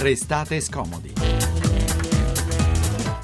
[0.00, 1.12] Restate scomodi.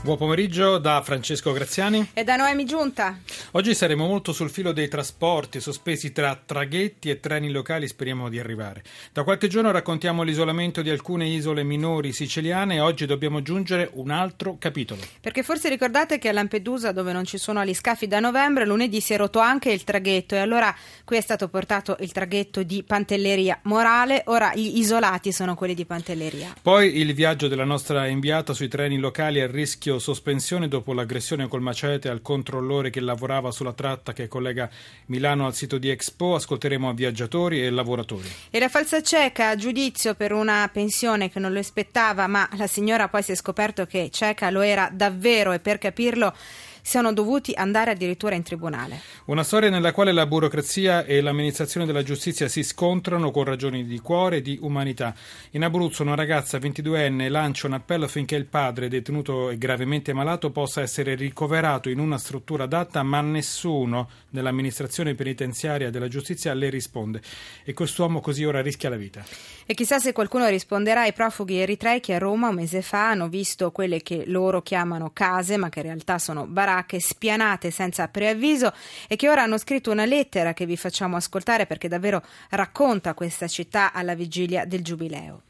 [0.03, 3.21] Buon pomeriggio da Francesco Graziani e da Noemi Giunta.
[3.57, 8.41] Oggi saremo molto sul filo dei trasporti, sospesi tra traghetti e treni locali, speriamo di
[8.41, 8.83] arrivare.
[9.13, 14.11] Da qualche giorno raccontiamo l'isolamento di alcune isole minori siciliane e oggi dobbiamo aggiungere un
[14.11, 15.03] altro capitolo.
[15.21, 19.13] Perché forse ricordate che a Lampedusa, dove non ci sono aliscafi da novembre, lunedì si
[19.13, 23.61] è rotto anche il traghetto e allora qui è stato portato il traghetto di Pantelleria
[23.63, 26.57] Morale, ora gli isolati sono quelli di Pantelleria.
[26.61, 31.63] Poi il viaggio della nostra inviata sui treni locali a rischio sospensione dopo l'aggressione col
[31.63, 34.69] macete al controllore che lavorava sulla tratta che collega
[35.07, 36.35] Milano al sito di Expo.
[36.35, 38.31] Ascolteremo viaggiatori e lavoratori.
[38.51, 42.67] E la falsa cieca a giudizio per una pensione che non lo aspettava, ma la
[42.67, 46.35] signora poi si è scoperto che cieca lo era davvero e per capirlo
[46.85, 49.01] siano dovuti andare addirittura in tribunale.
[49.25, 53.99] Una storia nella quale la burocrazia e l'amministrazione della giustizia si scontrano con ragioni di
[54.01, 55.15] cuore e di umanità.
[55.53, 60.51] In Abruzzo una ragazza 22enne lancia un appello affinché il padre, detenuto e gravemente malato,
[60.51, 67.23] possa essere ricoverato in una struttura adatta, ma nessuno nell'amministrazione penitenziaria della giustizia le risponde.
[67.65, 69.25] E quest'uomo così ora rischia la vita.
[69.65, 73.29] E chissà se qualcuno risponderà ai profughi eritrei che a Roma un mese fa hanno
[73.29, 78.09] visto quelle che loro chiamano case, ma che in realtà sono baracche baracche spianate senza
[78.09, 78.73] preavviso
[79.07, 83.47] e che ora hanno scritto una lettera che vi facciamo ascoltare perché davvero racconta questa
[83.47, 85.43] città alla vigilia del Giubileo.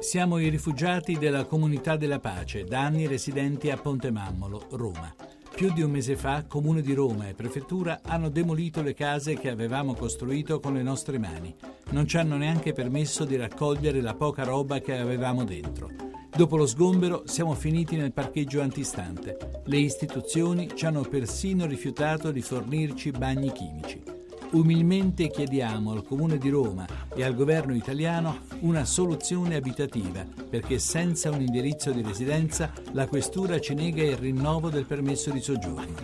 [0.00, 5.14] Siamo i rifugiati della Comunità della Pace, da anni residenti a Ponte Mammolo, Roma.
[5.60, 9.50] Più di un mese fa Comune di Roma e Prefettura hanno demolito le case che
[9.50, 11.54] avevamo costruito con le nostre mani.
[11.90, 15.90] Non ci hanno neanche permesso di raccogliere la poca roba che avevamo dentro.
[16.34, 19.60] Dopo lo sgombero siamo finiti nel parcheggio antistante.
[19.66, 24.19] Le istituzioni ci hanno persino rifiutato di fornirci bagni chimici.
[24.52, 26.84] Umilmente chiediamo al Comune di Roma
[27.14, 33.60] e al governo italiano una soluzione abitativa perché senza un indirizzo di residenza la questura
[33.60, 35.94] ci nega il rinnovo del permesso di soggiorno.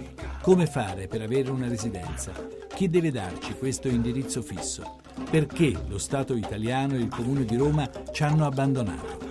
[0.43, 2.33] Come fare per avere una residenza?
[2.73, 5.01] Chi deve darci questo indirizzo fisso?
[5.29, 9.25] Perché lo Stato italiano e il Comune di Roma ci hanno abbandonato?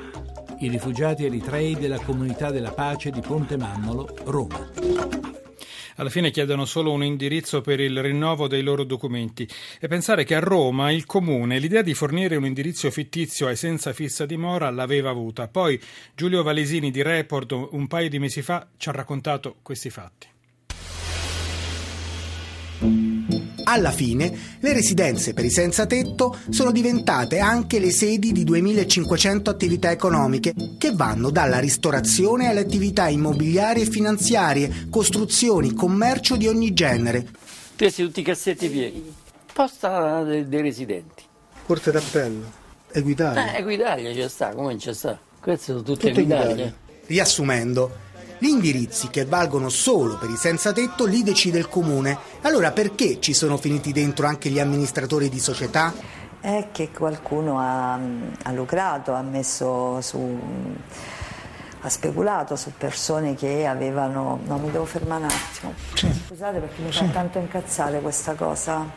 [0.59, 5.34] i rifugiati eritrei della comunità della pace di Ponte Mammolo, Roma.
[5.95, 9.47] Alla fine chiedono solo un indirizzo per il rinnovo dei loro documenti
[9.79, 13.93] e pensare che a Roma il comune l'idea di fornire un indirizzo fittizio ai senza
[13.93, 15.47] fissa dimora l'aveva avuta.
[15.47, 15.79] Poi
[16.13, 20.27] Giulio Valesini di Report un paio di mesi fa ci ha raccontato questi fatti.
[23.67, 29.49] Alla fine, le residenze per i senza tetto sono diventate anche le sedi di 2500
[29.49, 36.73] attività economiche che vanno dalla ristorazione alle attività immobiliari e finanziarie, costruzioni, commercio di ogni
[36.73, 37.27] genere.
[37.75, 39.11] Questi tutti i cassetti pieni.
[39.51, 41.23] Posta dei, dei residenti.
[41.65, 42.43] Corte d'appello,
[42.91, 43.55] Equitalia.
[43.55, 45.17] Eh, Equitalia ci sta, come ci sta?
[45.39, 46.71] Queste sono tutte, tutte Equitalia.
[47.07, 47.91] Riassumendo,
[48.37, 52.17] gli indirizzi che valgono solo per i senza tetto li decide il comune.
[52.41, 55.93] Allora perché ci sono finiti dentro anche gli amministratori di società?
[56.39, 60.39] È che qualcuno ha, ha lucrato, ha messo su
[61.85, 64.39] ha speculato su persone che avevano...
[64.45, 65.73] No, mi devo fermare un attimo.
[65.93, 66.11] Sì.
[66.27, 68.91] Scusate perché mi fa tanto incazzare questa cosa.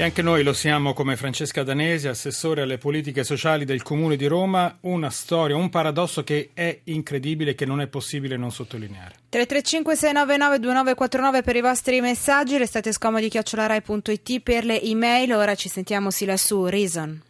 [0.00, 4.24] E anche noi lo siamo come Francesca Danesi, assessore alle politiche sociali del Comune di
[4.24, 9.16] Roma, una storia, un paradosso che è incredibile e che non è possibile non sottolineare.
[9.28, 15.68] 335 699 2949 per i vostri messaggi, restate scomodi chiocciolarai.it per le email, ora ci
[15.68, 17.22] sentiamo sì lassù, Reason.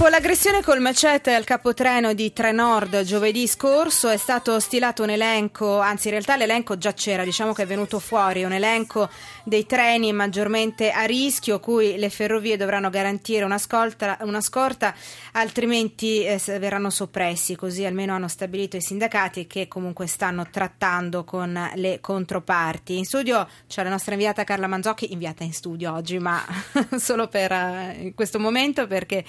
[0.00, 5.78] Dopo l'aggressione col macete al capotreno di Trenord giovedì scorso è stato stilato un elenco,
[5.78, 9.10] anzi in realtà l'elenco già c'era, diciamo che è venuto fuori, un elenco
[9.44, 14.94] dei treni maggiormente a rischio cui le ferrovie dovranno garantire una, scolta, una scorta,
[15.32, 21.72] altrimenti eh, verranno soppressi, così almeno hanno stabilito i sindacati che comunque stanno trattando con
[21.74, 22.96] le controparti.
[22.96, 26.42] In studio c'è la nostra inviata Carla Manzocchi, inviata in studio oggi, ma
[26.96, 29.22] solo per uh, questo momento perché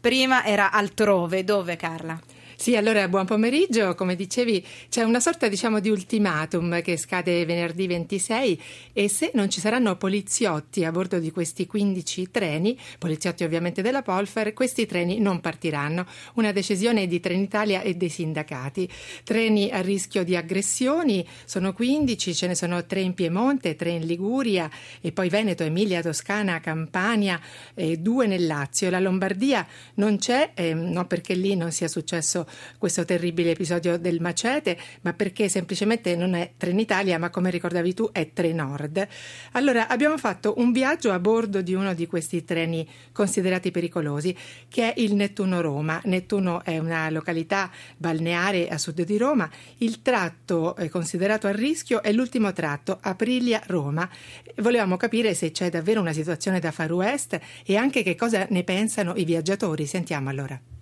[0.00, 0.12] prima
[0.44, 1.44] era altrove.
[1.44, 2.18] Dove Carla?
[2.56, 3.94] Sì, allora buon pomeriggio.
[3.94, 8.62] Come dicevi, c'è una sorta diciamo di ultimatum che scade venerdì 26
[8.92, 14.02] e se non ci saranno poliziotti a bordo di questi 15 treni, poliziotti ovviamente della
[14.02, 16.06] Polfer, questi treni non partiranno.
[16.34, 18.88] Una decisione di Trenitalia e dei sindacati.
[19.24, 24.06] Treni a rischio di aggressioni sono 15, ce ne sono 3 in Piemonte, 3 in
[24.06, 24.70] Liguria
[25.00, 27.38] e poi Veneto, Emilia, Toscana, Campania
[27.74, 28.90] e 2 nel Lazio.
[28.90, 32.43] La Lombardia non c'è, eh, non perché lì non sia successo
[32.78, 38.10] questo terribile episodio del macete, ma perché semplicemente non è Trenitalia, ma come ricordavi tu
[38.12, 39.06] è Trenord.
[39.52, 44.36] Allora abbiamo fatto un viaggio a bordo di uno di questi treni considerati pericolosi,
[44.68, 46.00] che è il Nettuno Roma.
[46.04, 49.48] Nettuno è una località balneare a sud di Roma.
[49.78, 54.08] Il tratto considerato a rischio è l'ultimo tratto, Aprilia-Roma.
[54.56, 58.64] Volevamo capire se c'è davvero una situazione da Far West e anche che cosa ne
[58.64, 59.86] pensano i viaggiatori.
[59.86, 60.73] Sentiamo allora.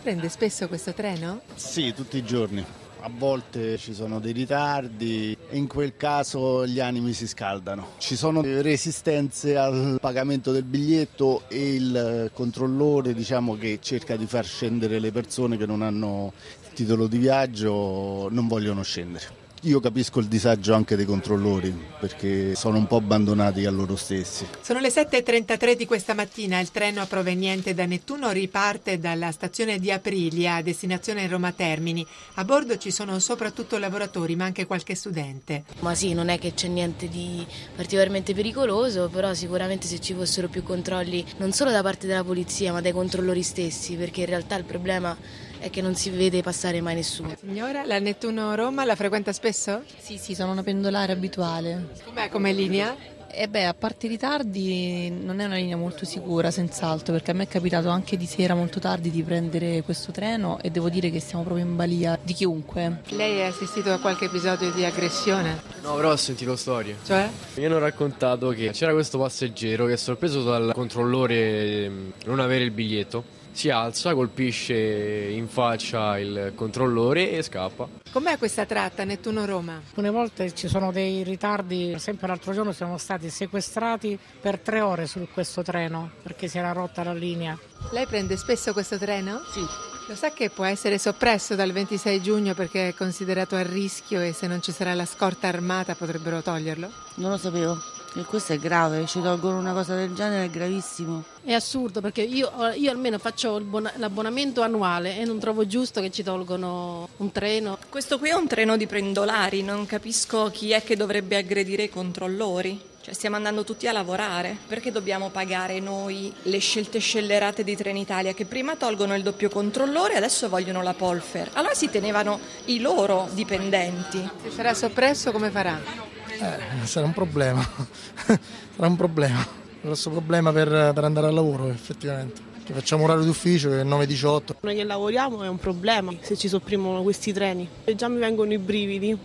[0.00, 1.42] Prende spesso questo treno?
[1.54, 2.64] Sì, tutti i giorni.
[3.04, 7.94] A volte ci sono dei ritardi e in quel caso gli animi si scaldano.
[7.98, 14.44] Ci sono resistenze al pagamento del biglietto e il controllore diciamo, che cerca di far
[14.44, 16.32] scendere le persone che non hanno
[16.74, 19.41] titolo di viaggio, non vogliono scendere.
[19.64, 24.44] Io capisco il disagio anche dei controllori perché sono un po' abbandonati a loro stessi.
[24.60, 26.58] Sono le 7.33 di questa mattina.
[26.58, 32.04] Il treno proveniente da Nettuno riparte dalla stazione di Aprilia a destinazione Roma Termini.
[32.34, 35.62] A bordo ci sono soprattutto lavoratori ma anche qualche studente.
[35.78, 40.48] Ma sì, non è che c'è niente di particolarmente pericoloso, però sicuramente se ci fossero
[40.48, 44.56] più controlli non solo da parte della polizia ma dai controllori stessi perché in realtà
[44.56, 45.16] il problema
[45.62, 47.36] è che non si vede passare mai nessuno.
[47.38, 49.82] Signora, la Nettuno Roma la frequenta spesso?
[49.96, 51.90] Sì, sì, sono una pendolare abituale.
[52.04, 52.96] Com'è come linea?
[53.34, 57.30] E eh beh, a parte i ritardi non è una linea molto sicura, senz'altro, perché
[57.30, 60.90] a me è capitato anche di sera molto tardi di prendere questo treno e devo
[60.90, 63.02] dire che siamo proprio in balia di chiunque.
[63.10, 65.62] Lei ha assistito a qualche episodio di aggressione?
[65.82, 66.96] No, però ho sentito storie.
[67.04, 67.30] Cioè?
[67.54, 71.90] Mi hanno raccontato che c'era questo passeggero che è sorpreso dal controllore
[72.26, 77.88] non avere il biglietto si alza, colpisce in faccia il controllore e scappa.
[78.10, 79.80] Com'è questa tratta Nettuno-Roma?
[79.86, 85.06] Alcune volte ci sono dei ritardi, sempre l'altro giorno siamo stati sequestrati per tre ore
[85.06, 87.58] su questo treno perché si era rotta la linea.
[87.90, 89.40] Lei prende spesso questo treno?
[89.50, 89.60] Sì.
[90.08, 94.32] Lo sa che può essere soppresso dal 26 giugno perché è considerato a rischio e
[94.32, 96.90] se non ci sarà la scorta armata potrebbero toglierlo?
[97.16, 98.01] Non lo sapevo.
[98.14, 101.24] E questo è grave, ci tolgono una cosa del genere, è gravissimo.
[101.42, 103.58] È assurdo perché io, io almeno faccio
[103.96, 107.78] l'abbonamento annuale e non trovo giusto che ci tolgono un treno.
[107.88, 111.88] Questo qui è un treno di pendolari, non capisco chi è che dovrebbe aggredire i
[111.88, 112.90] controllori.
[113.02, 118.32] Cioè stiamo andando tutti a lavorare, perché dobbiamo pagare noi le scelte scellerate di Trenitalia
[118.32, 121.50] che prima tolgono il doppio controllore e adesso vogliono la Polfer?
[121.54, 124.30] Allora si tenevano i loro dipendenti.
[124.42, 126.11] Se sarà soppresso come farà?
[126.42, 127.62] Eh, sarà un problema,
[128.74, 132.50] sarà un problema, un grosso problema per, per andare al lavoro effettivamente.
[132.64, 134.40] Che facciamo orario d'ufficio che è 9-18.
[134.60, 138.52] Noi che lavoriamo è un problema se ci sopprimono questi treni e già mi vengono
[138.52, 139.18] i brividi.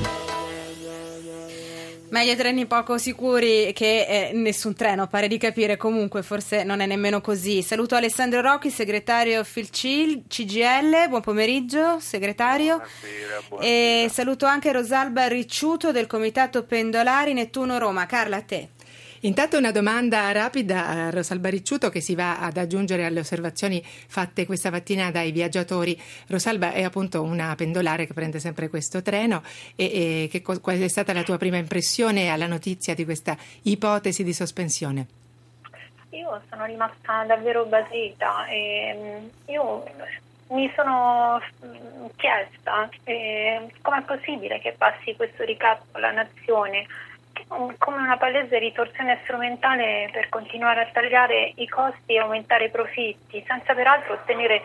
[2.09, 6.85] Meglio treni poco sicuri che eh, nessun treno, pare di capire, comunque forse non è
[6.85, 7.61] nemmeno così.
[7.61, 12.77] Saluto Alessandro Rocchi, segretario FILCIL, CGL, buon pomeriggio segretario.
[12.77, 14.05] Buonasera, buonasera.
[14.05, 18.05] E saluto anche Rosalba Ricciuto del Comitato Pendolari Nettuno Roma.
[18.05, 18.69] Carla, a te.
[19.27, 24.45] Intanto una domanda rapida a Rosalba Ricciuto che si va ad aggiungere alle osservazioni fatte
[24.45, 26.01] questa mattina dai viaggiatori.
[26.29, 29.43] Rosalba è appunto una pendolare che prende sempre questo treno
[29.75, 29.83] e,
[30.23, 34.31] e che, qual è stata la tua prima impressione alla notizia di questa ipotesi di
[34.31, 35.07] sospensione?
[36.11, 39.83] Io sono rimasta davvero basita e mm, io
[40.51, 46.87] mi sono mm, chiesta eh, com'è possibile che passi questo ricatto alla nazione
[47.47, 53.43] come una palese ritorsione strumentale per continuare a tagliare i costi e aumentare i profitti,
[53.47, 54.61] senza peraltro ottenere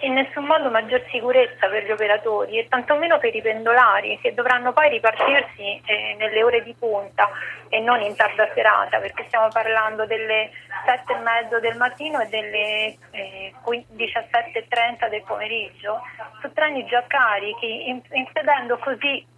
[0.00, 4.72] in nessun modo maggior sicurezza per gli operatori e tantomeno per i pendolari che dovranno
[4.72, 7.28] poi ripartirsi eh, nelle ore di punta
[7.68, 10.50] e non in tarda serata perché stiamo parlando delle
[10.86, 16.00] 7 e mezzo del mattino e delle eh, 17.30 del pomeriggio.
[16.40, 19.36] Su treni già carichi, impedendo così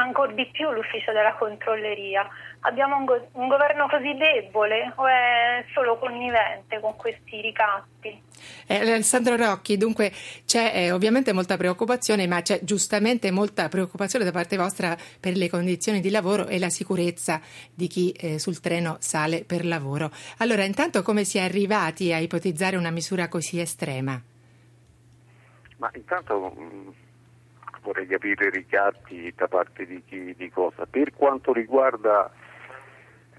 [0.00, 2.26] ancora di più l'ufficio della controlleria.
[2.60, 8.22] Abbiamo un, go- un, governo così debole o è solo connivente con questi ricatti?
[8.66, 10.12] Eh, Alessandro Rocchi, dunque
[10.44, 15.48] c'è eh, ovviamente molta preoccupazione, ma c'è giustamente molta preoccupazione da parte vostra per le
[15.48, 17.40] condizioni di lavoro e la sicurezza
[17.74, 20.10] di chi eh, sul treno sale per lavoro.
[20.38, 24.20] Allora, intanto come si è arrivati a ipotizzare una misura così estrema?
[25.78, 26.88] Ma intanto mh mm,
[27.82, 30.86] vorrei capire i ricatti da parte di chi di cosa.
[30.86, 32.30] Per quanto riguarda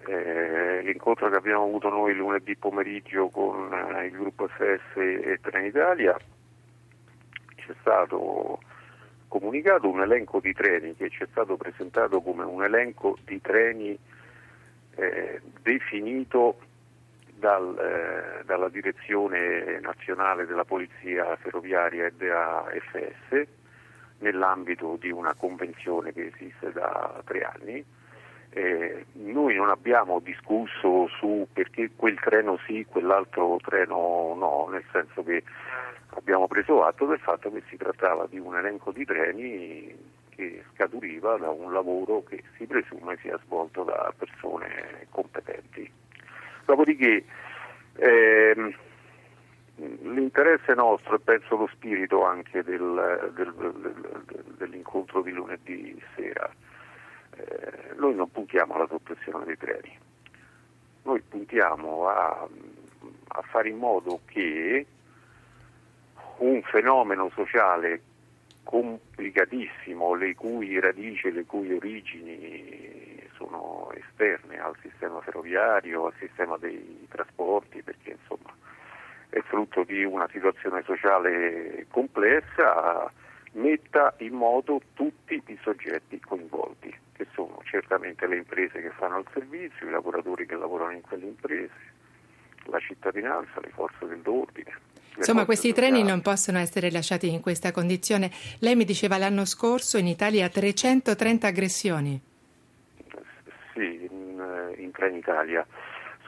[0.05, 6.17] eh, l'incontro che abbiamo avuto noi lunedì pomeriggio con eh, il gruppo FS e Trenitalia,
[7.55, 8.59] c'è stato
[9.27, 13.97] comunicato un elenco di treni che ci è stato presentato come un elenco di treni
[14.95, 16.57] eh, definito
[17.35, 23.59] dal, eh, dalla direzione nazionale della polizia ferroviaria e della FS
[24.21, 27.83] nell'ambito di una convenzione che esiste da tre anni.
[28.53, 35.23] Eh, noi non abbiamo discusso su perché quel treno sì, quell'altro treno no, nel senso
[35.23, 35.43] che
[36.09, 39.95] abbiamo preso atto del fatto che si trattava di un elenco di treni
[40.29, 45.89] che scaturiva da un lavoro che si presume sia svolto da persone competenti.
[46.65, 47.23] Dopodiché
[47.95, 48.73] ehm,
[50.33, 56.49] L'interesse nostro e penso lo spirito anche del, del, del, dell'incontro di lunedì sera,
[57.35, 59.99] eh, noi non puntiamo alla soppressione dei treni,
[61.03, 62.47] noi puntiamo a,
[63.27, 64.85] a fare in modo che
[66.37, 68.01] un fenomeno sociale
[68.63, 77.05] complicatissimo, le cui radici, le cui origini sono esterne al sistema ferroviario, al sistema dei
[77.09, 78.30] trasporti, perché insomma
[79.61, 83.09] frutto di una situazione sociale complessa,
[83.53, 89.25] metta in moto tutti i soggetti coinvolti, che sono certamente le imprese che fanno il
[89.33, 91.73] servizio, i lavoratori che lavorano in quelle imprese,
[92.65, 94.89] la cittadinanza, le forze dell'ordine.
[95.17, 98.31] Insomma, questi treni non possono essere lasciati in questa condizione.
[98.59, 102.21] Lei mi diceva l'anno scorso in Italia 330 aggressioni.
[103.73, 105.65] Sì, in, in Trenitalia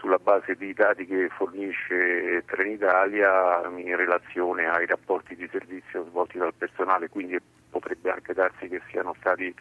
[0.04, 6.54] sulla base dei dati che fornisce Trenitalia in relazione ai rapporti di servizio svolti dal
[6.54, 9.56] personale, quindi potrebbe anche darsi che siano stati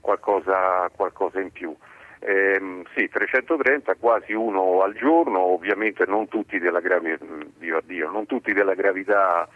[0.00, 1.74] qualcosa, qualcosa in più.
[2.18, 7.16] Eh, sì, 330, quasi uno al giorno, ovviamente non tutti della, gravi-
[7.84, 9.48] Dio, non tutti della gravità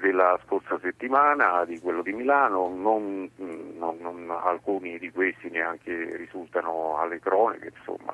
[0.00, 6.98] della scorsa settimana, di quello di Milano, non, non, non, alcuni di questi neanche risultano
[6.98, 8.12] alle cronache, insomma,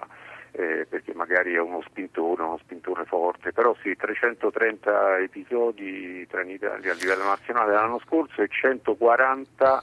[0.56, 6.50] eh, perché magari è uno spintone, uno spintone forte, però sì, 330 episodi tra in
[6.50, 7.72] Italia a livello nazionale.
[7.72, 9.82] L'anno scorso e 140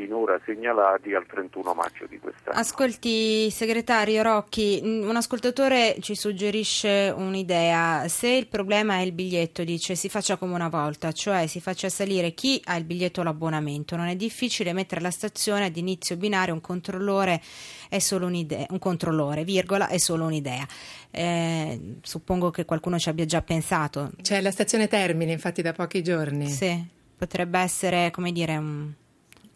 [0.00, 2.58] finora segnalati al 31 maggio di quest'anno.
[2.58, 8.08] Ascolti, segretario Rocchi, un ascoltatore ci suggerisce un'idea.
[8.08, 11.90] Se il problema è il biglietto, dice, si faccia come una volta, cioè si faccia
[11.90, 13.94] salire chi ha il biglietto o l'abbonamento.
[13.94, 17.42] Non è difficile mettere alla stazione ad inizio binario un controllore,
[17.90, 20.66] è solo un'idea, un controllore, virgola, è solo un'idea.
[21.10, 24.12] Eh, suppongo che qualcuno ci abbia già pensato.
[24.22, 26.48] C'è la stazione Termine, infatti, da pochi giorni.
[26.48, 26.82] Sì,
[27.18, 28.92] potrebbe essere, come dire, un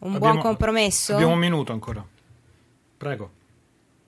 [0.04, 1.14] un abbiamo, buon compromesso?
[1.14, 2.04] Abbiamo un minuto ancora.
[2.96, 3.30] Prego.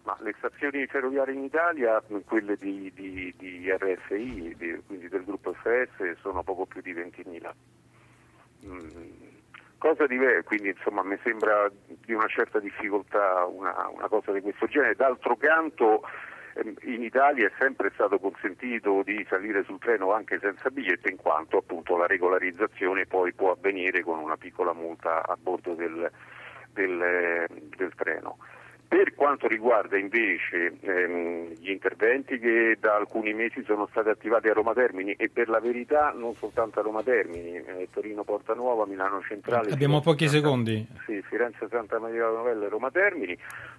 [0.04, 5.52] Ma le stazioni ferroviarie in Italia, quelle di, di, di RFI, di, quindi del gruppo
[5.52, 7.50] FS, sono poco più di 20.000.
[8.66, 8.88] Mm,
[9.78, 14.66] cosa diversa, quindi insomma mi sembra di una certa difficoltà una, una cosa di questo
[14.66, 14.94] genere.
[14.94, 16.02] D'altro canto
[16.82, 21.58] in Italia è sempre stato consentito di salire sul treno anche senza biglietto in quanto
[21.58, 26.10] appunto la regolarizzazione poi può avvenire con una piccola multa a bordo del,
[26.72, 27.46] del,
[27.76, 28.38] del treno.
[28.88, 34.52] Per quanto riguarda invece ehm, gli interventi che da alcuni mesi sono stati attivati a
[34.52, 38.86] Roma Termini e per la verità non soltanto a Roma Termini, eh, Torino Porta Nuova,
[38.86, 39.72] Milano Centrale.
[39.72, 40.86] Abbiamo pochi Santa, secondi.
[41.04, 43.36] Sì, Firenze Santa Maria Novella e Roma Termini,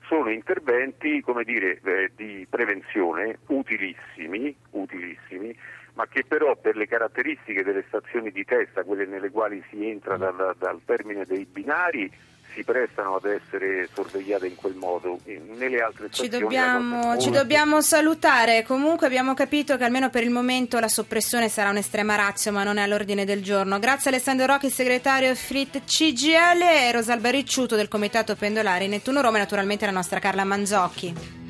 [0.07, 5.55] sono interventi dire, eh, di prevenzione utilissimi, utilissimi,
[5.93, 10.17] ma che però per le caratteristiche delle stazioni di testa, quelle nelle quali si entra
[10.17, 12.11] dal, dal termine dei binari,
[12.57, 15.19] si prestano ad essere sorvegliate in quel modo.
[15.25, 18.63] Nelle altre ci dobbiamo, ci dobbiamo salutare.
[18.63, 22.77] Comunque abbiamo capito che almeno per il momento la soppressione sarà un'estrema razio, ma non
[22.77, 23.77] è all'ordine del giorno.
[23.77, 29.41] Grazie Alessandro Rocchi, segretario FRIT CGL e Rosalba Ricciuto del Comitato Pendolari Nettuno Roma e
[29.41, 31.46] naturalmente la nostra Carla Manzocchi.